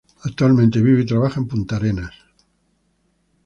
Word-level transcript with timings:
Actualmente 0.23 0.81
vive 0.81 1.03
y 1.03 1.05
trabaja 1.05 1.39
en 1.39 1.47
Punta 1.47 1.75
Arenas. 1.75 2.11